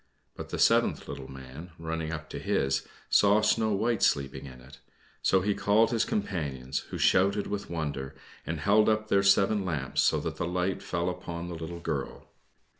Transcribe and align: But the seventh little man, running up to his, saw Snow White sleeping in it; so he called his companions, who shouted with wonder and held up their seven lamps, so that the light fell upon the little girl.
But 0.35 0.49
the 0.49 0.57
seventh 0.57 1.07
little 1.07 1.29
man, 1.29 1.73
running 1.77 2.11
up 2.11 2.27
to 2.31 2.39
his, 2.39 2.87
saw 3.07 3.41
Snow 3.41 3.71
White 3.73 4.01
sleeping 4.01 4.47
in 4.47 4.59
it; 4.59 4.79
so 5.21 5.41
he 5.41 5.53
called 5.53 5.91
his 5.91 6.05
companions, 6.05 6.79
who 6.89 6.97
shouted 6.97 7.45
with 7.45 7.69
wonder 7.69 8.15
and 8.43 8.59
held 8.61 8.89
up 8.89 9.09
their 9.09 9.21
seven 9.21 9.63
lamps, 9.63 10.01
so 10.01 10.19
that 10.21 10.37
the 10.37 10.47
light 10.47 10.81
fell 10.81 11.07
upon 11.07 11.49
the 11.49 11.53
little 11.55 11.79
girl. 11.79 12.27